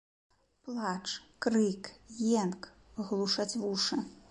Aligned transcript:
Плач, 0.67 1.03
крык, 1.47 1.83
енк 2.41 2.61
глушаць 3.05 3.49
вушы. 3.61 4.03